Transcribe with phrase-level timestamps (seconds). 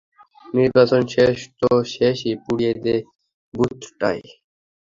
[0.53, 2.95] নির্বাচন শেষ তো শেষই- পুড়িয়ে দে
[3.53, 4.21] বুথটাই।